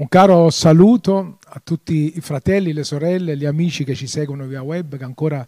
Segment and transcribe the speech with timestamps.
[0.00, 4.62] Un caro saluto a tutti i fratelli, le sorelle, gli amici che ci seguono via
[4.62, 5.46] web, che ancora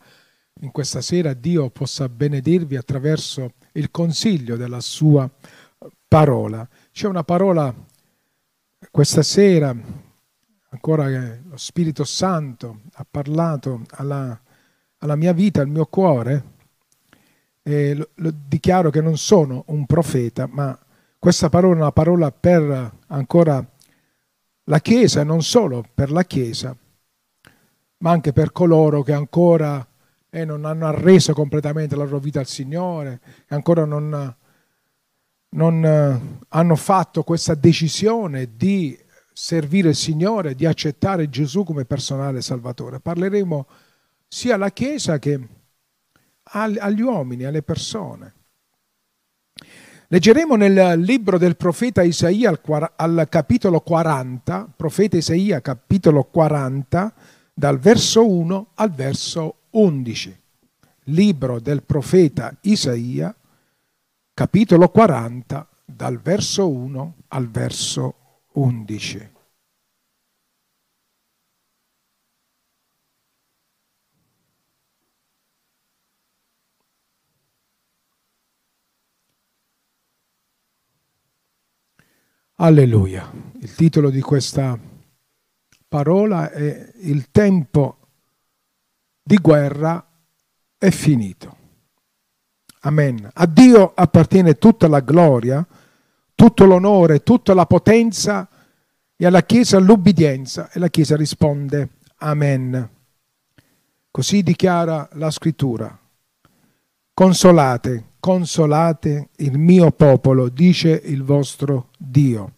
[0.60, 5.27] in questa sera Dio possa benedirvi attraverso il consiglio della sua
[6.07, 6.69] parola.
[6.93, 7.75] C'è una parola
[8.91, 9.75] questa sera,
[10.69, 14.39] ancora che lo Spirito Santo ha parlato alla,
[14.98, 16.45] alla mia vita, al mio cuore,
[17.62, 20.79] e lo, lo dichiaro che non sono un profeta, ma
[21.19, 23.66] questa parola è una parola per ancora
[24.64, 26.76] la Chiesa non solo per la Chiesa,
[27.98, 29.86] ma anche per coloro che ancora
[30.30, 34.36] eh, non hanno arreso completamente la loro vita al Signore, che ancora non,
[35.50, 38.98] non eh, hanno fatto questa decisione di
[39.33, 43.00] servire il Signore, di accettare Gesù come personale Salvatore.
[43.00, 43.67] Parleremo
[44.28, 45.48] sia alla Chiesa che
[46.44, 48.34] agli uomini, alle persone.
[50.12, 57.14] Leggeremo nel libro del profeta Isaia al, al, capitolo 40, profeta Isaia capitolo 40,
[57.55, 60.41] dal verso 1 al verso 11.
[61.05, 63.34] Libro del profeta Isaia,
[64.34, 68.15] capitolo 40, dal verso 1 al verso
[68.53, 69.31] 11.
[82.65, 83.29] Alleluia.
[83.59, 84.79] Il titolo di questa
[85.89, 87.97] parola è Il tempo
[89.21, 90.07] di guerra
[90.79, 91.57] è finito.
[92.83, 93.29] Amen.
[93.33, 95.67] A Dio appartiene tutta la gloria,
[96.37, 98.49] tutto l'onore, tutta la potenza
[99.17, 102.89] e alla Chiesa l'ubbidienza e la Chiesa risponde Amen.
[104.09, 105.99] Così dichiara la scrittura.
[107.13, 112.53] Consolate, consolate il mio popolo, dice il vostro Dio.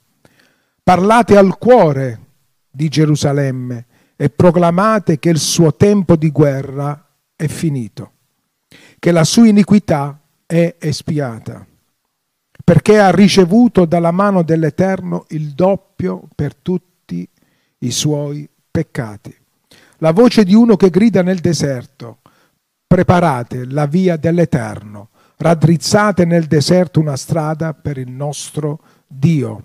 [0.83, 2.21] Parlate al cuore
[2.71, 8.13] di Gerusalemme e proclamate che il suo tempo di guerra è finito,
[8.99, 11.67] che la sua iniquità è espiata,
[12.63, 17.27] perché ha ricevuto dalla mano dell'Eterno il doppio per tutti
[17.79, 19.35] i suoi peccati.
[19.97, 22.19] La voce di uno che grida nel deserto,
[22.87, 29.63] preparate la via dell'Eterno raddrizzate nel deserto una strada per il nostro Dio.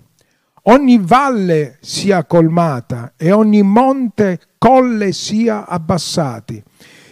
[0.64, 6.62] Ogni valle sia colmata e ogni monte, colle sia abbassati.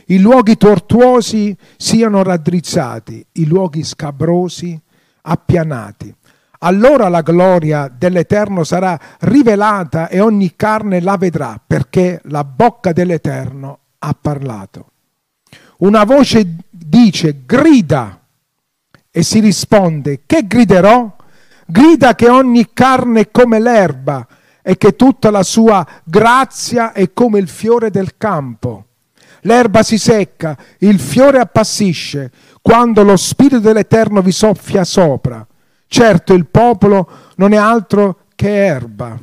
[0.07, 4.79] I luoghi tortuosi siano raddrizzati, i luoghi scabrosi
[5.23, 6.15] appianati.
[6.61, 13.79] Allora la gloria dell'Eterno sarà rivelata e ogni carne la vedrà, perché la bocca dell'Eterno
[13.99, 14.91] ha parlato.
[15.79, 18.18] Una voce dice, grida,
[19.19, 21.17] e si risponde, che griderò?
[21.67, 24.25] Grida che ogni carne è come l'erba
[24.63, 28.85] e che tutta la sua grazia è come il fiore del campo.
[29.41, 32.31] L'erba si secca, il fiore appassisce,
[32.63, 35.45] quando lo Spirito dell'Eterno vi soffia sopra.
[35.89, 39.19] Certo il popolo non è altro che erba.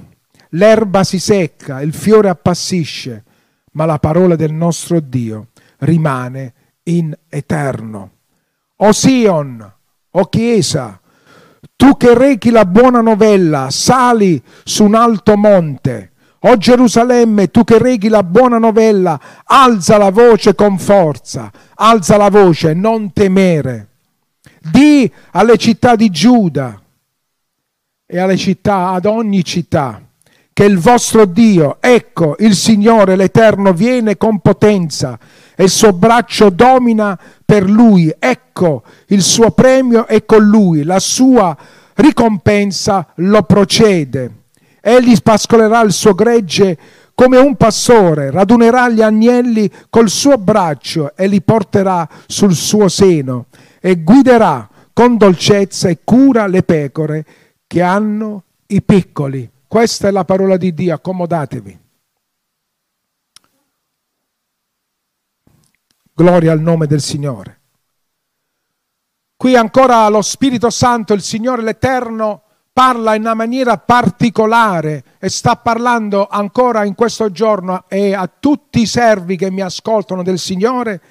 [0.49, 3.23] L'erba si secca, il fiore appassisce,
[3.71, 8.11] ma la parola del nostro Dio rimane in eterno.
[8.79, 9.74] O Sion,
[10.17, 10.99] o Chiesa,
[11.75, 16.11] tu che rechi la buona novella, sali su un alto monte.
[16.47, 22.29] O Gerusalemme, tu che reghi la buona novella, alza la voce con forza, alza la
[22.29, 23.87] voce, non temere.
[24.59, 26.79] Di alle città di Giuda
[28.05, 30.01] e alle città, ad ogni città,
[30.53, 35.19] che il vostro Dio, ecco il Signore l'Eterno viene con potenza
[35.55, 38.13] e il suo braccio domina per lui.
[38.17, 41.55] Ecco il suo premio è con lui, la sua
[41.93, 44.43] ricompensa lo procede.
[44.81, 46.77] Egli pascolerà il suo gregge
[47.15, 53.45] come un pastore, radunerà gli agnelli col suo braccio e li porterà sul suo seno
[53.79, 57.25] e guiderà con dolcezza e cura le pecore
[57.67, 59.49] che hanno i piccoli.
[59.67, 61.79] Questa è la parola di Dio, accomodatevi.
[66.17, 67.59] Gloria al nome del Signore.
[69.35, 75.57] Qui ancora lo Spirito Santo, il Signore l'Eterno, parla in una maniera particolare e sta
[75.57, 81.01] parlando ancora in questo giorno e a tutti i servi che mi ascoltano del Signore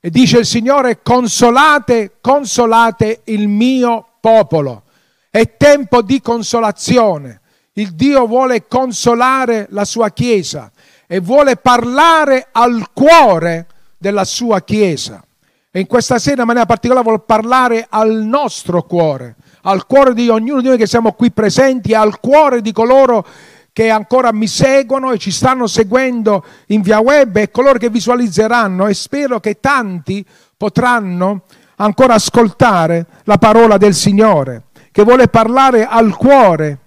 [0.00, 4.84] e dice il Signore consolate, consolate il mio popolo.
[5.28, 7.42] È tempo di consolazione.
[7.74, 10.72] Il Dio vuole consolare la sua Chiesa
[11.06, 13.66] e vuole parlare al cuore
[14.00, 15.22] della sua Chiesa.
[15.70, 20.28] E in questa sera in maniera particolare vuole parlare al nostro cuore, al cuore di
[20.28, 23.24] ognuno di noi che siamo qui presenti, al cuore di coloro
[23.72, 28.86] che ancora mi seguono e ci stanno seguendo in via web e coloro che visualizzeranno
[28.86, 30.24] e spero che tanti
[30.56, 31.42] potranno
[31.76, 36.78] ancora ascoltare la parola del Signore, che vuole parlare al cuore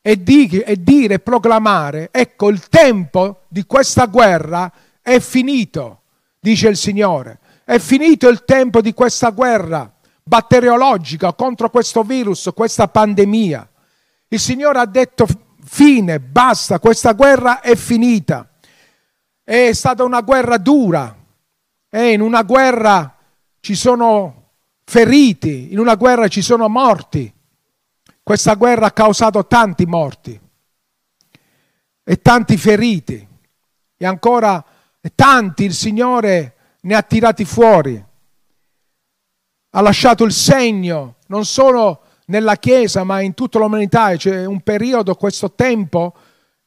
[0.00, 4.70] e, di, e dire proclamare, ecco il tempo di questa guerra
[5.02, 5.97] è finito,
[6.40, 9.92] dice il Signore, è finito il tempo di questa guerra
[10.22, 13.68] batteriologica contro questo virus, questa pandemia.
[14.28, 15.26] Il Signore ha detto
[15.64, 18.48] fine, basta, questa guerra è finita.
[19.42, 21.16] È stata una guerra dura
[21.88, 23.16] e in una guerra
[23.60, 24.50] ci sono
[24.84, 27.32] feriti, in una guerra ci sono morti.
[28.22, 30.38] Questa guerra ha causato tanti morti
[32.04, 33.26] e tanti feriti
[33.96, 34.62] e ancora
[35.14, 38.04] tanti il Signore ne ha tirati fuori.
[39.70, 44.14] Ha lasciato il segno non solo nella Chiesa ma in tutta l'umanità.
[44.16, 46.14] C'è un periodo, questo tempo,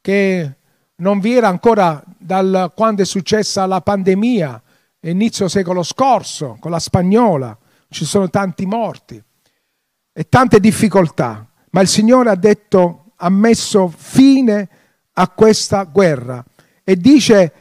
[0.01, 0.55] che
[0.95, 4.61] non vi era ancora dal quando è successa la pandemia,
[5.01, 7.57] inizio secolo scorso, con la spagnola.
[7.89, 9.21] Ci sono tanti morti
[10.13, 14.69] e tante difficoltà, ma il Signore ha detto, ha messo fine
[15.13, 16.43] a questa guerra
[16.83, 17.53] e dice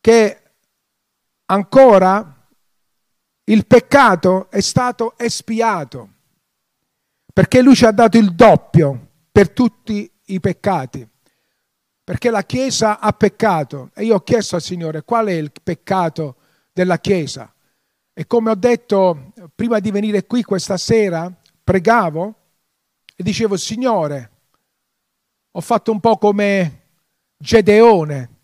[0.00, 0.42] che
[1.46, 2.48] ancora
[3.44, 6.12] il peccato è stato espiato,
[7.32, 11.08] perché lui ci ha dato il doppio per tutti i peccati,
[12.04, 13.90] perché la Chiesa ha peccato.
[13.94, 16.36] E io ho chiesto al Signore qual è il peccato
[16.72, 17.52] della Chiesa?
[18.12, 22.34] E come ho detto prima di venire qui questa sera, pregavo
[23.14, 24.30] e dicevo Signore,
[25.52, 26.82] ho fatto un po' come
[27.36, 28.37] Gedeone,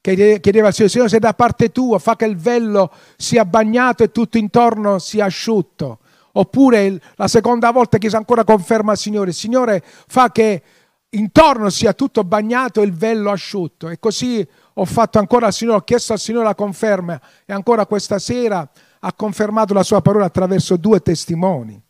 [0.00, 4.10] chiedeva al Signore, Signore se da parte tua fa che il vello sia bagnato e
[4.10, 5.98] tutto intorno sia asciutto.
[6.32, 10.62] Oppure la seconda volta chiese ancora conferma al Signore, Signore fa che
[11.10, 13.88] intorno sia tutto bagnato e il vello asciutto.
[13.88, 17.86] E così ho fatto ancora al Signore, ho chiesto al Signore la conferma e ancora
[17.86, 18.68] questa sera
[19.00, 21.80] ha confermato la sua parola attraverso due testimoni.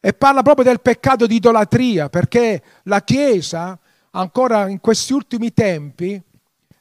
[0.00, 3.78] E parla proprio del peccato di idolatria, perché la Chiesa,
[4.10, 6.22] ancora in questi ultimi tempi,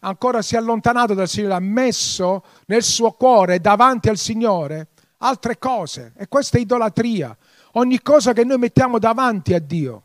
[0.03, 5.57] ancora si è allontanato dal Signore, ha messo nel suo cuore davanti al Signore altre
[5.57, 6.13] cose.
[6.17, 7.35] E questa è idolatria.
[7.73, 10.03] Ogni cosa che noi mettiamo davanti a Dio,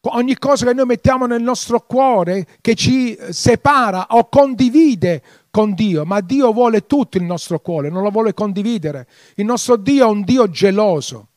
[0.00, 6.04] ogni cosa che noi mettiamo nel nostro cuore che ci separa o condivide con Dio,
[6.04, 9.06] ma Dio vuole tutto il nostro cuore, non lo vuole condividere.
[9.34, 11.28] Il nostro Dio è un Dio geloso,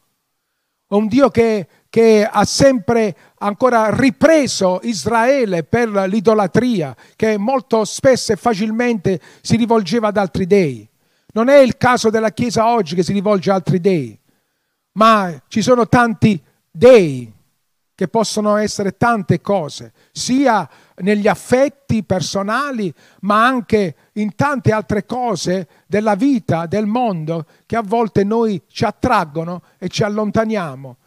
[0.87, 8.31] è un Dio che che ha sempre ancora ripreso Israele per l'idolatria, che molto spesso
[8.31, 10.87] e facilmente si rivolgeva ad altri dei.
[11.33, 14.17] Non è il caso della Chiesa oggi che si rivolge ad altri dei,
[14.93, 17.33] ma ci sono tanti dei
[17.95, 25.67] che possono essere tante cose, sia negli affetti personali, ma anche in tante altre cose
[25.85, 30.97] della vita, del mondo, che a volte noi ci attraggono e ci allontaniamo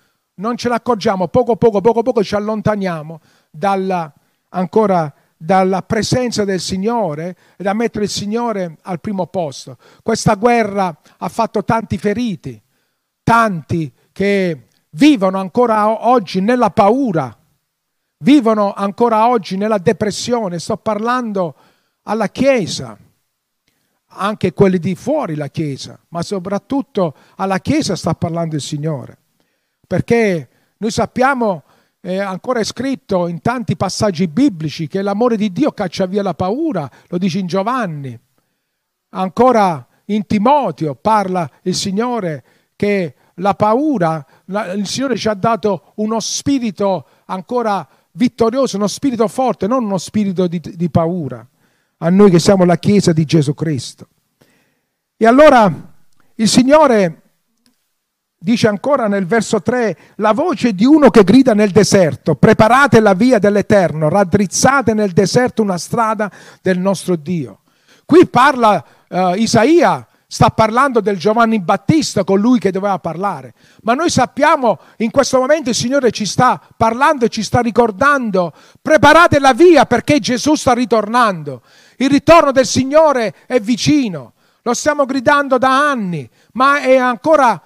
[0.42, 4.12] non ce ne accorgiamo, poco poco, poco poco ci allontaniamo dalla,
[4.48, 9.78] ancora dalla presenza del Signore e da mettere il Signore al primo posto.
[10.02, 12.60] Questa guerra ha fatto tanti feriti,
[13.22, 17.34] tanti che vivono ancora oggi nella paura,
[18.18, 20.58] vivono ancora oggi nella depressione.
[20.58, 21.54] Sto parlando
[22.02, 22.98] alla Chiesa,
[24.14, 29.18] anche quelli di fuori la Chiesa, ma soprattutto alla Chiesa sta parlando il Signore
[29.92, 31.64] perché noi sappiamo,
[32.00, 36.32] eh, ancora è scritto in tanti passaggi biblici, che l'amore di Dio caccia via la
[36.32, 38.18] paura, lo dice in Giovanni.
[39.10, 42.42] Ancora in Timoteo parla il Signore
[42.74, 49.28] che la paura, la, il Signore ci ha dato uno spirito ancora vittorioso, uno spirito
[49.28, 51.46] forte, non uno spirito di, di paura,
[51.98, 54.08] a noi che siamo la Chiesa di Gesù Cristo.
[55.18, 55.70] E allora
[56.36, 57.21] il Signore
[58.42, 63.14] dice ancora nel verso 3, la voce di uno che grida nel deserto, preparate la
[63.14, 66.30] via dell'Eterno, raddrizzate nel deserto una strada
[66.60, 67.60] del nostro Dio.
[68.04, 74.10] Qui parla uh, Isaia, sta parlando del Giovanni Battista, colui che doveva parlare, ma noi
[74.10, 79.52] sappiamo in questo momento il Signore ci sta parlando e ci sta ricordando, preparate la
[79.52, 81.62] via perché Gesù sta ritornando,
[81.98, 84.32] il ritorno del Signore è vicino,
[84.62, 87.60] lo stiamo gridando da anni, ma è ancora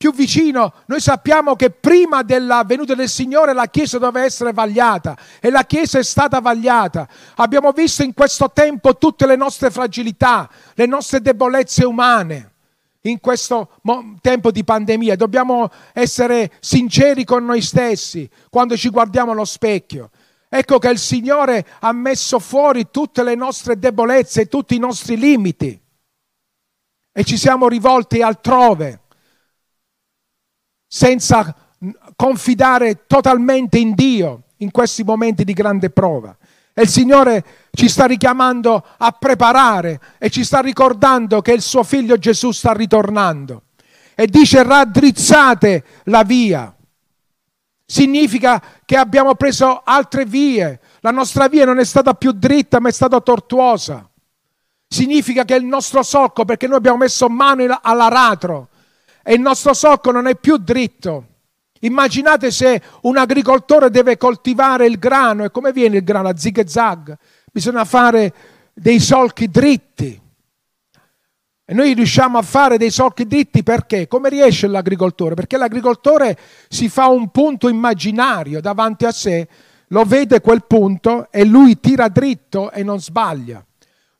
[0.00, 5.14] più vicino, noi sappiamo che prima della venuta del Signore la Chiesa doveva essere vagliata
[5.40, 7.06] e la Chiesa è stata vagliata.
[7.36, 12.52] Abbiamo visto in questo tempo tutte le nostre fragilità, le nostre debolezze umane
[13.02, 13.72] in questo
[14.22, 15.16] tempo di pandemia.
[15.16, 20.08] Dobbiamo essere sinceri con noi stessi quando ci guardiamo allo specchio.
[20.48, 25.78] Ecco che il Signore ha messo fuori tutte le nostre debolezze, tutti i nostri limiti
[27.12, 29.00] e ci siamo rivolti altrove
[30.92, 31.54] senza
[32.16, 36.36] confidare totalmente in Dio in questi momenti di grande prova.
[36.74, 41.84] E il Signore ci sta richiamando a preparare e ci sta ricordando che il suo
[41.84, 43.62] figlio Gesù sta ritornando.
[44.16, 46.74] E dice raddrizzate la via.
[47.86, 50.80] Significa che abbiamo preso altre vie.
[51.00, 54.08] La nostra via non è stata più dritta ma è stata tortuosa.
[54.88, 58.69] Significa che il nostro solco, perché noi abbiamo messo mano all'aratro,
[59.22, 61.26] e il nostro solco non è più dritto.
[61.80, 66.64] Immaginate se un agricoltore deve coltivare il grano e come viene il grano a zig
[66.66, 67.16] zag?
[67.50, 68.34] Bisogna fare
[68.74, 70.20] dei solchi dritti.
[71.64, 74.08] E noi riusciamo a fare dei solchi dritti perché?
[74.08, 75.34] Come riesce l'agricoltore?
[75.34, 76.36] Perché l'agricoltore
[76.68, 79.46] si fa un punto immaginario davanti a sé,
[79.88, 83.64] lo vede quel punto e lui tira dritto e non sbaglia.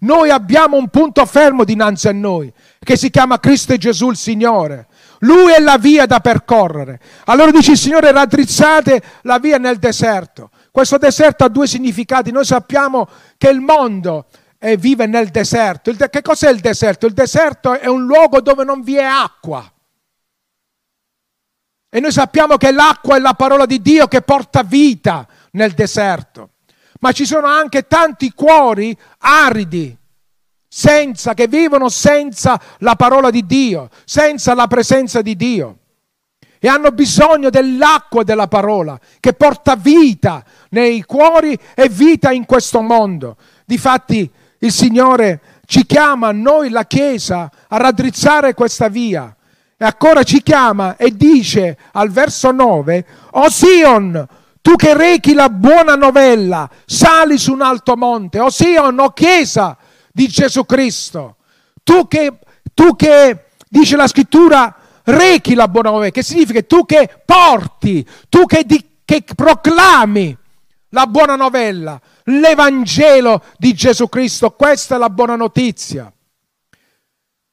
[0.01, 4.87] Noi abbiamo un punto fermo dinanzi a noi, che si chiama Cristo Gesù il Signore.
[5.21, 7.01] Lui è la via da percorrere.
[7.27, 10.51] Allora dice il Signore, raddrizzate la via nel deserto.
[10.71, 12.31] Questo deserto ha due significati.
[12.31, 14.27] Noi sappiamo che il mondo
[14.59, 15.93] eh, vive nel deserto.
[15.93, 17.07] De- che cos'è il deserto?
[17.07, 19.71] Il deserto è un luogo dove non vi è acqua.
[21.93, 26.51] E noi sappiamo che l'acqua è la parola di Dio che porta vita nel deserto.
[27.01, 29.97] Ma ci sono anche tanti cuori aridi,
[30.69, 35.79] senza, che vivono senza la parola di Dio, senza la presenza di Dio.
[36.59, 42.83] E hanno bisogno dell'acqua della parola che porta vita nei cuori e vita in questo
[42.83, 43.37] mondo.
[43.65, 49.35] Difatti il Signore ci chiama, noi la Chiesa, a raddrizzare questa via.
[49.77, 54.29] E ancora ci chiama e dice al verso 9, O Sion,
[54.63, 58.41] tu che rechi la buona novella, sali su un alto monte.
[58.41, 59.77] O Sion, o Chiesa,
[60.13, 61.37] di Gesù Cristo.
[61.83, 62.39] Tu che,
[62.75, 64.75] tu che, dice la scrittura,
[65.05, 70.37] rechi la buona novella, che significa tu che porti, tu che, di, che proclami
[70.91, 74.51] la buona novella, l'Evangelo di Gesù Cristo.
[74.51, 76.13] Questa è la buona notizia.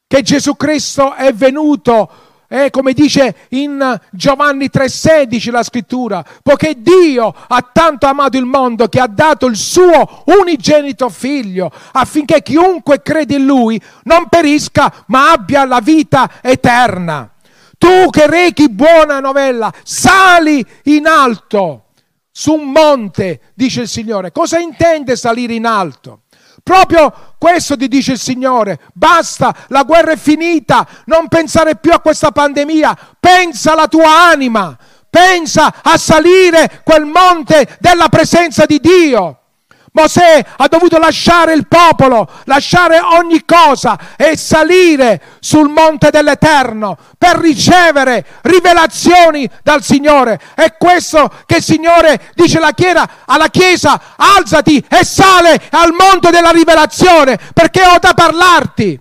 [0.10, 2.10] Che Gesù Cristo è venuto
[2.48, 8.88] eh, come dice in Giovanni 3:16 la scrittura, poiché Dio ha tanto amato il mondo
[8.88, 15.32] che ha dato il suo unigenito figlio affinché chiunque crede in lui non perisca ma
[15.32, 17.32] abbia la vita eterna.
[17.78, 21.88] Tu che rechi buona novella, sali in alto
[22.32, 24.32] su un monte, dice il Signore.
[24.32, 26.22] Cosa intende salire in alto?
[26.64, 28.80] Proprio questo ti dice il Signore.
[28.94, 30.88] Basta, la guerra è finita.
[31.06, 32.98] Non pensare più a questa pandemia.
[33.20, 34.78] Pensa alla tua anima.
[35.10, 39.37] Pensa a salire quel monte della presenza di Dio.
[39.98, 47.38] Mosè ha dovuto lasciare il popolo, lasciare ogni cosa e salire sul monte dell'Eterno per
[47.38, 50.40] ricevere rivelazioni dal Signore.
[50.54, 56.30] È questo che il Signore dice alla Chiesa, alla Chiesa alzati e sale al monte
[56.30, 59.00] della rivelazione perché ho da parlarti.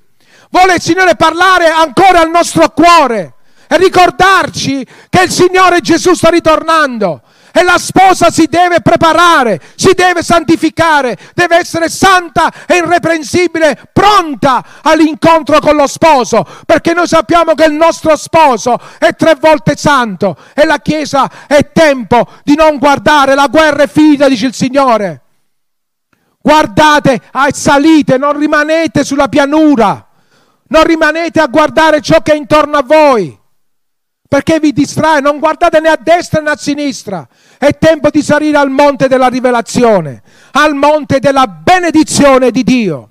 [0.48, 3.34] Vuole il Signore parlare ancora al nostro cuore
[3.68, 7.20] e ricordarci che il Signore Gesù sta ritornando
[7.56, 14.62] e la sposa si deve preparare, si deve santificare, deve essere santa e irreprensibile, pronta
[14.82, 20.36] all'incontro con lo sposo, perché noi sappiamo che il nostro sposo è tre volte santo
[20.52, 25.22] e la Chiesa è tempo di non guardare, la guerra è finita, dice il Signore.
[26.38, 27.22] Guardate,
[27.52, 30.06] salite, non rimanete sulla pianura,
[30.68, 33.44] non rimanete a guardare ciò che è intorno a voi
[34.28, 37.26] perché vi distrae, non guardate né a destra né a sinistra.
[37.58, 43.10] È tempo di salire al monte della rivelazione, al monte della benedizione di Dio.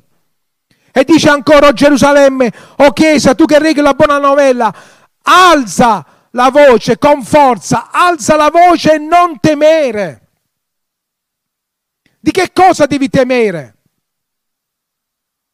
[0.91, 4.73] E dice ancora, oh Gerusalemme, oh Chiesa, tu che reghi la buona novella,
[5.23, 10.21] alza la voce con forza, alza la voce e non temere.
[12.19, 13.73] Di che cosa devi temere?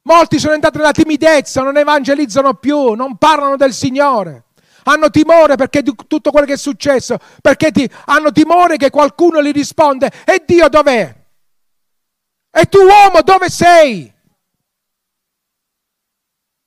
[0.04, 4.46] Molti sono entrati nella timidezza, non evangelizzano più, non parlano del Signore
[4.84, 9.42] hanno timore perché di tutto quello che è successo, perché ti, hanno timore che qualcuno
[9.42, 11.16] gli risponde, e Dio dov'è?
[12.52, 14.14] E tu uomo dove sei?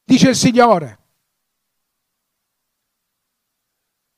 [0.04, 0.98] Dice il Signore.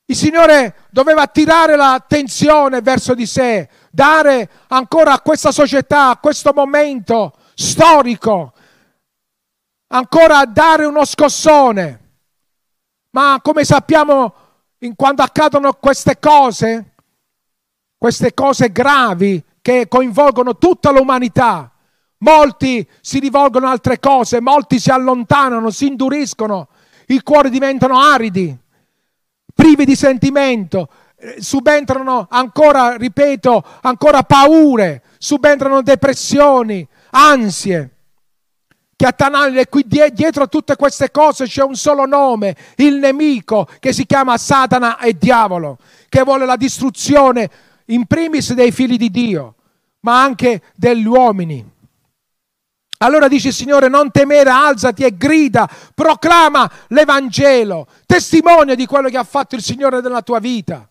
[0.09, 6.53] Il Signore doveva attirare l'attenzione verso di sé, dare ancora a questa società, a questo
[6.55, 8.53] momento storico,
[9.89, 12.06] ancora dare uno scossone
[13.17, 14.35] Ma come sappiamo,
[14.95, 16.93] quando accadono queste cose,
[17.97, 21.73] queste cose gravi che coinvolgono tutta l'umanità,
[22.19, 26.69] molti si rivolgono a altre cose, molti si allontanano, si induriscono,
[27.07, 28.55] i cuori diventano aridi,
[29.55, 37.96] privi di sentimento, eh, subentrano ancora, ripeto, ancora paure, subentrano depressioni, ansie
[38.97, 43.69] che attanagliano e qui dietro a tutte queste cose c'è un solo nome, il nemico
[43.79, 47.51] che si chiama Satana e diavolo, che vuole la distruzione
[47.87, 49.55] in primis dei figli di Dio,
[50.01, 51.75] ma anche degli uomini.
[52.99, 59.19] Allora dice il Signore, non temere, alzati e grida, proclama l'Evangelo, testimonia di quello che
[59.19, 60.89] ha fatto il Signore nella tua vita.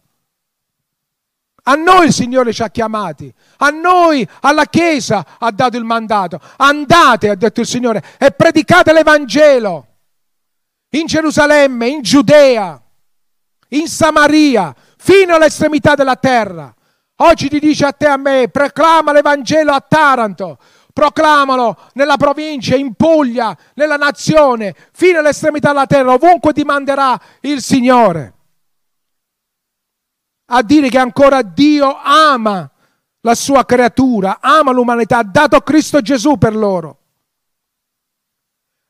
[1.68, 6.40] A noi il Signore ci ha chiamati, a noi, alla Chiesa ha dato il mandato.
[6.58, 9.88] Andate, ha detto il Signore, e predicate l'Evangelo
[10.90, 12.80] in Gerusalemme, in Giudea,
[13.70, 16.72] in Samaria, fino all'estremità della terra.
[17.18, 20.60] Oggi ti dice a te e a me, proclama l'Evangelo a Taranto,
[20.94, 27.60] proclamalo nella provincia, in Puglia, nella nazione, fino all'estremità della terra, ovunque ti manderà il
[27.64, 28.35] Signore
[30.48, 32.70] a dire che ancora Dio ama
[33.22, 37.00] la sua creatura, ama l'umanità, ha dato Cristo Gesù per loro.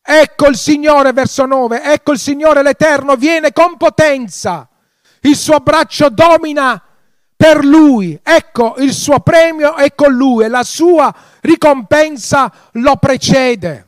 [0.02, 4.70] Ecco il Signore, verso 9, ecco il Signore l'Eterno viene con potenza,
[5.22, 6.80] il suo braccio domina
[7.36, 13.88] per lui, ecco il suo premio è con lui e la sua ricompensa lo precede.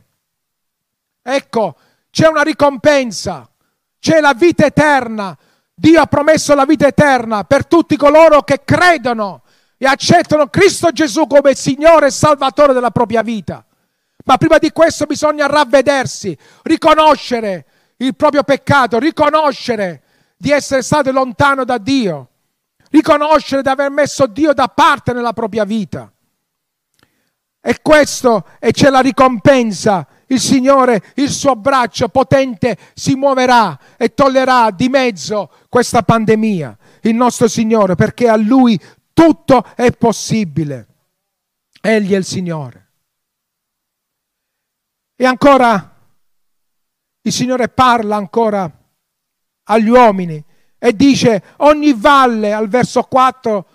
[1.22, 1.76] Ecco,
[2.10, 3.48] c'è una ricompensa,
[4.00, 5.38] c'è la vita eterna
[5.80, 9.44] Dio ha promesso la vita eterna per tutti coloro che credono
[9.78, 13.64] e accettano Cristo Gesù come Signore e Salvatore della propria vita.
[14.26, 17.66] Ma prima di questo bisogna ravvedersi, riconoscere
[17.98, 20.02] il proprio peccato, riconoscere
[20.36, 22.30] di essere stato lontano da Dio,
[22.90, 26.12] riconoscere di aver messo Dio da parte nella propria vita.
[27.62, 34.14] E questo, e c'è la ricompensa il Signore, il suo braccio potente si muoverà e
[34.14, 36.78] toglierà di mezzo questa pandemia.
[37.02, 38.80] Il nostro Signore, perché a Lui
[39.14, 40.88] tutto è possibile.
[41.82, 42.92] Egli è il Signore.
[45.16, 45.96] E ancora
[47.22, 48.70] il Signore parla ancora
[49.64, 50.44] agli uomini
[50.78, 53.68] e dice ogni valle, al verso 4,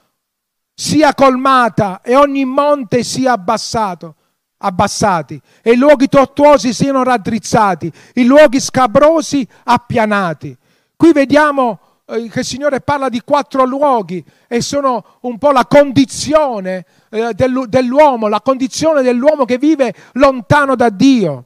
[0.74, 4.16] sia colmata e ogni monte sia abbassato
[4.62, 10.56] abbassati e i luoghi tortuosi siano raddrizzati, i luoghi scabrosi appianati.
[10.96, 15.66] Qui vediamo eh, che il Signore parla di quattro luoghi e sono un po' la
[15.66, 21.44] condizione eh, dell'uomo, la condizione dell'uomo che vive lontano da Dio.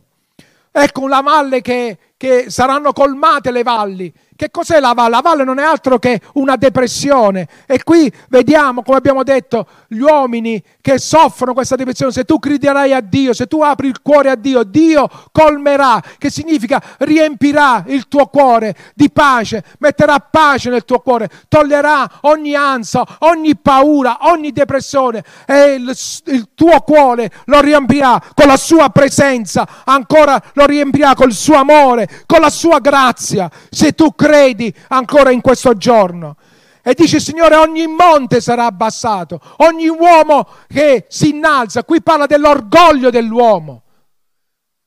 [0.70, 5.10] Ecco una valle che, che saranno colmate le valli, che cos'è la valle?
[5.10, 7.48] La valle non è altro che una depressione.
[7.66, 12.12] E qui vediamo, come abbiamo detto, gli uomini che soffrono questa depressione.
[12.12, 16.30] Se tu crederai a Dio, se tu apri il cuore a Dio, Dio colmerà, che
[16.30, 23.04] significa riempirà il tuo cuore di pace, metterà pace nel tuo cuore, toglierà ogni ansia,
[23.20, 25.96] ogni paura, ogni depressione e il,
[26.26, 32.24] il tuo cuore lo riempirà con la sua presenza, ancora lo riempirà col suo amore,
[32.26, 33.50] con la sua grazia.
[33.70, 36.36] Se tu credi credi ancora in questo giorno.
[36.82, 41.84] E dice, Signore, ogni monte sarà abbassato, ogni uomo che si innalza.
[41.84, 43.82] Qui parla dell'orgoglio dell'uomo.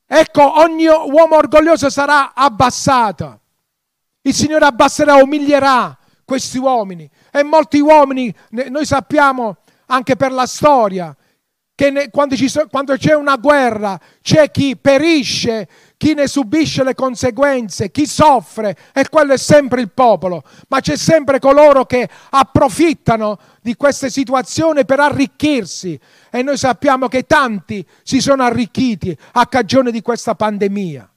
[0.05, 3.39] Ecco, ogni uomo orgoglioso sarà abbassato.
[4.21, 7.09] Il Signore abbasserà, umilierà questi uomini.
[7.31, 8.33] E molti uomini,
[8.69, 11.15] noi sappiamo anche per la storia,
[11.75, 12.35] che quando,
[12.97, 15.67] c'è una guerra c'è chi perisce
[15.99, 20.95] chi ne subisce le conseguenze, chi soffre, e quello è sempre il popolo, ma c'è
[20.95, 25.99] sempre coloro che approfittano di queste situazioni per arricchirsi
[26.31, 31.11] e noi sappiamo che tanti si sono arricchiti a cagione di questa pandemia.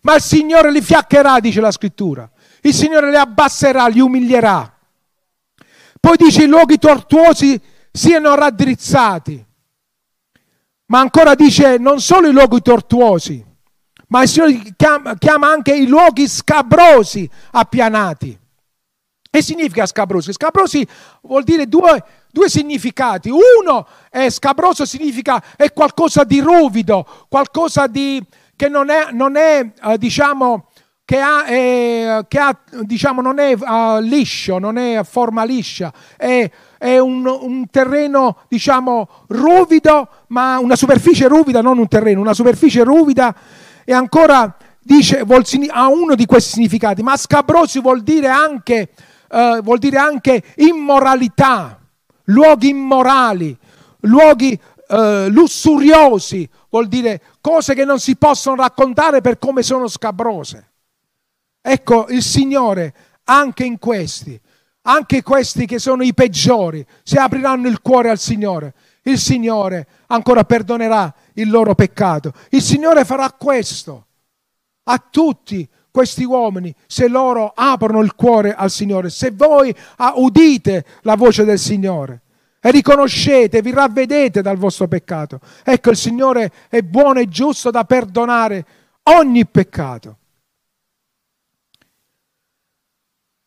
[0.00, 2.26] Ma il Signore li fiaccherà, dice la scrittura,
[2.62, 4.78] il Signore li abbasserà, li umilierà.
[6.00, 7.60] Poi dice i luoghi tortuosi
[7.92, 9.44] siano raddrizzati,
[10.86, 13.48] ma ancora dice non solo i luoghi tortuosi,
[14.10, 18.38] ma il Signore chiama, anche i luoghi scabrosi appianati.
[19.30, 20.32] E significa scabrosi?
[20.32, 20.86] Scabrosi
[21.22, 23.30] vuol dire due, due significati.
[23.30, 28.20] Uno è scabroso, significa è qualcosa di ruvido, qualcosa di,
[28.56, 30.66] che non è, non è uh, diciamo,
[31.04, 35.92] che, ha, è, che ha, diciamo, non è uh, liscio, non è a forma liscia,
[36.16, 42.34] è, è un, un, terreno, diciamo, ruvido, ma una superficie ruvida, non un terreno, una
[42.34, 43.32] superficie ruvida
[43.90, 48.90] e ancora dice, vuol, ha uno di questi significati, ma scabrosi vuol dire anche,
[49.30, 51.76] uh, vuol dire anche immoralità,
[52.26, 53.58] luoghi immorali,
[54.02, 54.56] luoghi
[54.90, 60.70] uh, lussuriosi, vuol dire cose che non si possono raccontare per come sono scabrose.
[61.60, 64.40] Ecco, il Signore anche in questi,
[64.82, 68.72] anche questi che sono i peggiori, si apriranno il cuore al Signore.
[69.02, 72.32] Il Signore ancora perdonerà il loro peccato.
[72.50, 74.06] Il Signore farà questo
[74.84, 79.74] a tutti questi uomini se loro aprono il cuore al Signore, se voi
[80.14, 82.22] udite la voce del Signore
[82.60, 85.40] e riconoscete, vi ravvedete dal vostro peccato.
[85.64, 88.66] Ecco, il Signore è buono e giusto da perdonare
[89.04, 90.18] ogni peccato.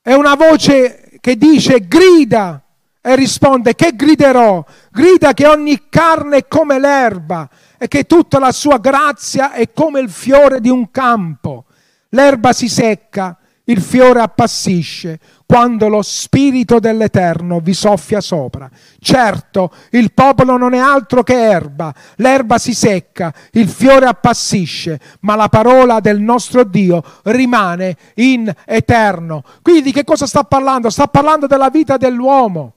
[0.01, 2.62] È una voce che dice grida
[3.05, 4.63] e risponde che griderò?
[4.89, 9.99] Grida che ogni carne è come l'erba e che tutta la sua grazia è come
[9.99, 11.65] il fiore di un campo.
[12.11, 18.69] L'erba si secca, il fiore appassisce quando lo spirito dell'Eterno vi soffia sopra.
[18.99, 25.35] Certo, il popolo non è altro che erba, l'erba si secca, il fiore appassisce, ma
[25.35, 29.43] la parola del nostro Dio rimane in eterno.
[29.61, 30.89] Quindi di che cosa sta parlando?
[30.89, 32.75] Sta parlando della vita dell'uomo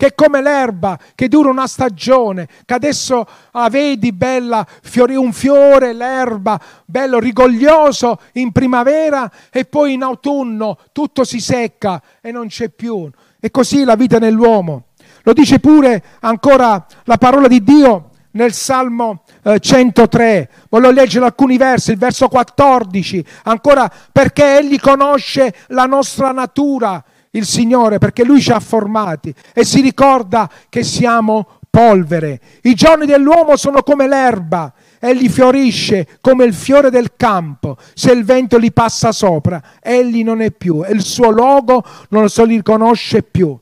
[0.00, 5.30] che è come l'erba che dura una stagione, che adesso ah, vedi bella, fiori, un
[5.30, 12.46] fiore, l'erba, bello rigoglioso in primavera e poi in autunno tutto si secca e non
[12.46, 13.10] c'è più.
[13.38, 14.84] E così la vita nell'uomo.
[15.24, 20.50] Lo dice pure ancora la parola di Dio nel Salmo eh, 103.
[20.70, 27.46] Voglio leggere alcuni versi, il verso 14, ancora perché Egli conosce la nostra natura il
[27.46, 32.40] Signore perché Lui ci ha formati e si ricorda che siamo polvere.
[32.62, 38.24] I giorni dell'uomo sono come l'erba, egli fiorisce come il fiore del campo, se il
[38.24, 42.44] vento gli passa sopra, egli non è più e il suo logo non lo si
[42.44, 43.56] riconosce più.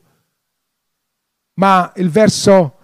[1.55, 2.77] Ma il verso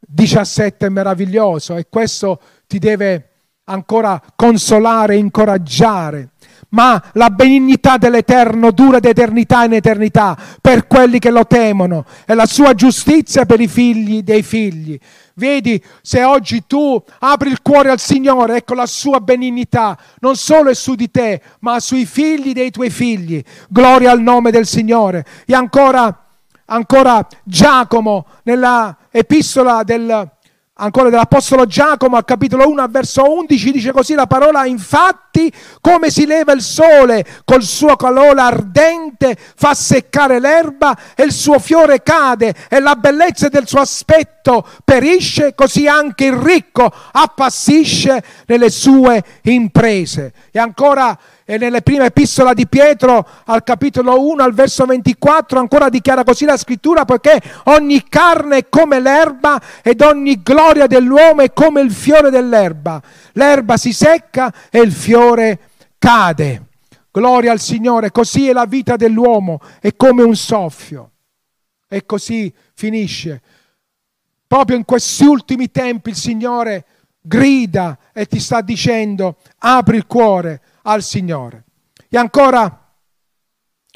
[0.00, 3.28] 17 è meraviglioso e questo ti deve
[3.64, 6.30] ancora consolare, incoraggiare
[6.74, 12.46] ma la benignità dell'Eterno dura d'eternità in eternità per quelli che lo temono e la
[12.46, 14.98] sua giustizia per i figli dei figli.
[15.34, 20.70] Vedi, se oggi tu apri il cuore al Signore, ecco la sua benignità non solo
[20.70, 23.42] è su di te, ma sui figli dei tuoi figli.
[23.68, 25.24] Gloria al nome del Signore.
[25.46, 26.26] E ancora,
[26.66, 30.33] ancora Giacomo nella epistola del
[30.76, 36.26] ancora dell'Apostolo Giacomo al capitolo 1 verso 11 dice così la parola infatti come si
[36.26, 42.52] leva il sole col suo calore ardente fa seccare l'erba e il suo fiore cade
[42.68, 50.32] e la bellezza del suo aspetto perisce così anche il ricco appassisce nelle sue imprese.
[50.50, 55.90] E ancora e nelle prime epistola di Pietro al capitolo 1 al verso 24 ancora
[55.90, 61.52] dichiara così la scrittura poiché ogni carne è come l'erba ed ogni gloria dell'uomo è
[61.52, 63.00] come il fiore dell'erba.
[63.32, 65.58] L'erba si secca e il fiore
[65.98, 66.62] cade.
[67.10, 71.10] Gloria al Signore, così è la vita dell'uomo, è come un soffio.
[71.86, 73.40] E così finisce.
[74.46, 76.86] Proprio in questi ultimi tempi il Signore
[77.20, 81.64] grida e ti sta dicendo apri il cuore al Signore.
[82.08, 82.94] E ancora,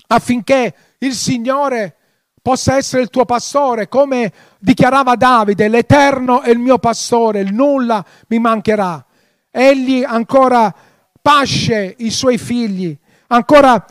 [0.09, 1.97] affinché il Signore
[2.43, 8.39] possa essere il tuo pastore, come dichiarava Davide, l'Eterno è il mio pastore, nulla mi
[8.39, 9.05] mancherà.
[9.51, 10.75] Egli ancora
[11.21, 12.97] pasce i suoi figli.
[13.29, 13.85] Ancora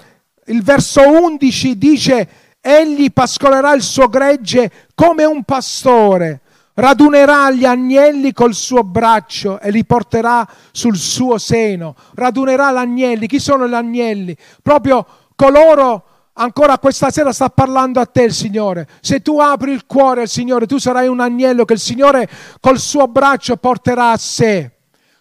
[0.45, 2.29] il verso 11 dice,
[2.59, 6.41] egli pascolerà il suo gregge come un pastore
[6.77, 11.95] radunerà gli agnelli col suo braccio e li porterà sul suo seno.
[12.15, 13.27] Radunerà gli agnelli.
[13.27, 14.35] Chi sono gli agnelli?
[14.61, 16.03] Proprio coloro
[16.39, 18.87] Ancora questa sera sta parlando a te il Signore.
[19.01, 22.77] Se tu apri il cuore al Signore, tu sarai un agnello che il Signore col
[22.77, 24.71] suo braccio porterà a sé.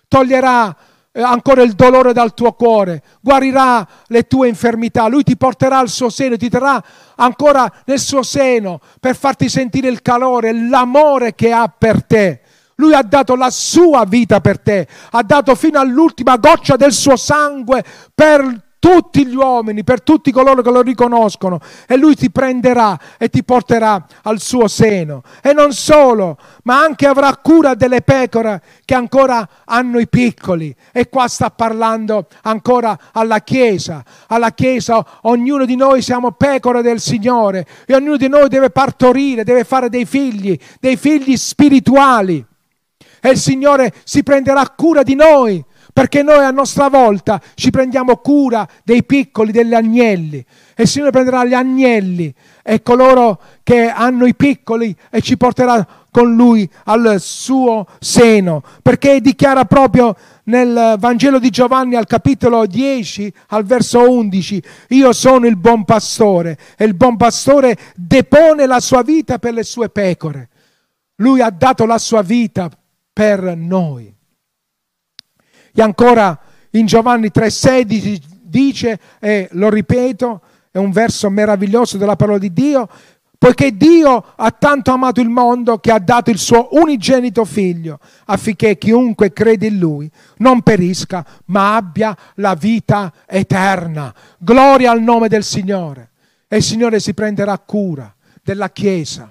[0.09, 0.77] Toglierà
[1.23, 6.09] ancora il dolore dal tuo cuore, guarirà le tue infermità, lui ti porterà al suo
[6.09, 6.83] seno, ti terrà
[7.17, 12.41] ancora nel suo seno per farti sentire il calore, l'amore che ha per te.
[12.79, 17.17] Lui ha dato la sua vita per te, ha dato fino all'ultima goccia del suo
[17.17, 17.83] sangue
[18.15, 23.29] per tutti gli uomini, per tutti coloro che lo riconoscono e lui ti prenderà e
[23.29, 25.23] ti porterà al suo seno.
[25.43, 30.73] E non solo, ma anche avrà cura delle pecore che ancora hanno i piccoli.
[30.93, 34.05] E qua sta parlando ancora alla Chiesa.
[34.29, 39.43] Alla Chiesa ognuno di noi siamo pecore del Signore e ognuno di noi deve partorire,
[39.43, 42.45] deve fare dei figli, dei figli spirituali.
[43.21, 45.65] E il Signore si prenderà cura di noi
[45.97, 50.45] perché noi a nostra volta ci prendiamo cura dei piccoli, degli agnelli.
[50.75, 55.87] E il Signore prenderà gli agnelli e coloro che hanno i piccoli e ci porterà
[56.11, 63.33] con lui al suo seno, perché dichiara proprio nel Vangelo di Giovanni al capitolo 10,
[63.49, 69.01] al verso 11, io sono il buon pastore e il buon pastore depone la sua
[69.01, 70.51] vita per le sue pecore.
[71.17, 72.69] Lui ha dato la sua vita
[73.15, 74.16] per noi.
[75.79, 76.39] E ancora
[76.71, 82.89] in Giovanni 3:16 dice, e lo ripeto, è un verso meraviglioso della parola di Dio,
[83.37, 88.79] poiché Dio ha tanto amato il mondo che ha dato il suo unigenito figlio, affinché
[88.79, 94.15] chiunque crede in lui non perisca, ma abbia la vita eterna.
[94.39, 96.13] Gloria al nome del Signore.
[96.49, 99.31] E il Signore si prenderà cura della Chiesa.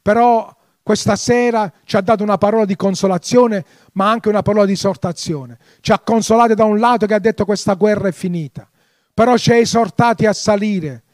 [0.00, 4.72] Però questa sera ci ha dato una parola di consolazione, ma anche una parola di
[4.72, 5.58] esortazione.
[5.80, 8.68] Ci ha consolato da un lato che ha detto questa guerra è finita,
[9.14, 11.04] però ci ha esortati a salire.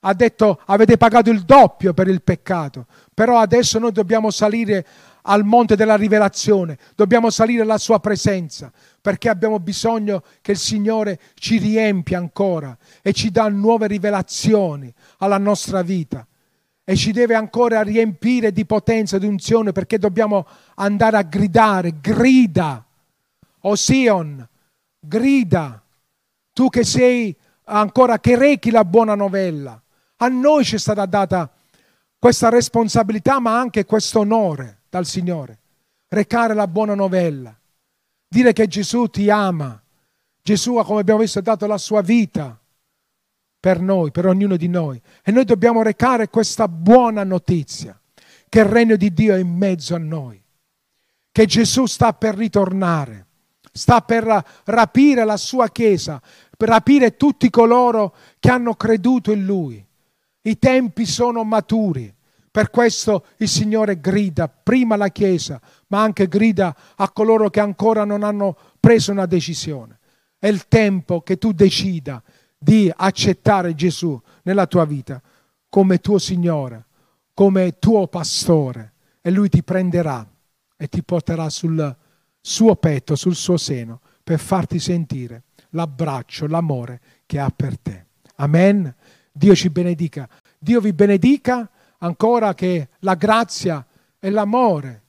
[0.00, 4.86] Ha detto avete pagato il doppio per il peccato, però adesso noi dobbiamo salire
[5.22, 11.18] al monte della rivelazione, dobbiamo salire alla sua presenza, perché abbiamo bisogno che il Signore
[11.34, 16.27] ci riempia ancora e ci dà nuove rivelazioni alla nostra vita
[16.90, 20.46] e ci deve ancora riempire di potenza, di unzione, perché dobbiamo
[20.76, 22.82] andare a gridare, grida,
[23.60, 24.48] o Sion,
[24.98, 25.82] grida,
[26.50, 29.78] tu che sei ancora, che rechi la buona novella.
[30.16, 31.50] A noi ci è stata data
[32.18, 35.58] questa responsabilità, ma anche questo onore dal Signore,
[36.08, 37.54] recare la buona novella,
[38.26, 39.78] dire che Gesù ti ama.
[40.40, 42.58] Gesù, come abbiamo visto, ha dato la sua vita
[43.68, 44.98] per noi, per ognuno di noi.
[45.22, 48.00] E noi dobbiamo recare questa buona notizia,
[48.48, 50.42] che il regno di Dio è in mezzo a noi,
[51.30, 53.26] che Gesù sta per ritornare,
[53.70, 56.18] sta per rapire la sua Chiesa,
[56.56, 59.86] per rapire tutti coloro che hanno creduto in Lui.
[60.40, 62.10] I tempi sono maturi.
[62.50, 68.04] Per questo il Signore grida prima alla Chiesa, ma anche grida a coloro che ancora
[68.04, 69.98] non hanno preso una decisione.
[70.38, 72.22] È il tempo che tu decida
[72.58, 75.22] di accettare Gesù nella tua vita
[75.68, 76.86] come tuo Signore,
[77.34, 80.26] come tuo pastore e Lui ti prenderà
[80.76, 81.96] e ti porterà sul
[82.40, 88.06] suo petto, sul suo seno, per farti sentire l'abbraccio, l'amore che ha per te.
[88.36, 88.94] Amen.
[89.32, 90.28] Dio ci benedica.
[90.58, 91.68] Dio vi benedica
[91.98, 93.84] ancora che la grazia
[94.18, 95.02] e l'amore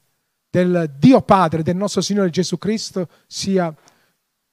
[0.49, 3.73] del Dio Padre, del nostro Signore Gesù Cristo sia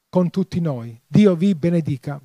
[0.08, 0.98] con tutti noi.
[1.06, 2.20] Dio vi benedica